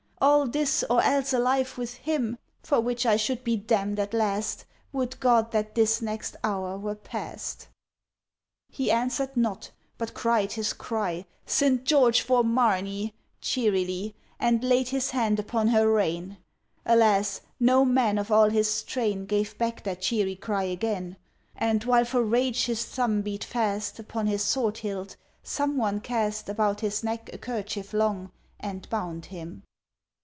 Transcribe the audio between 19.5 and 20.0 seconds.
back